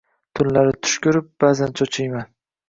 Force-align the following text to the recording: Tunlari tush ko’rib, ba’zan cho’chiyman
Tunlari 0.37 0.71
tush 0.87 0.95
ko’rib, 1.03 1.27
ba’zan 1.45 1.77
cho’chiyman 1.83 2.27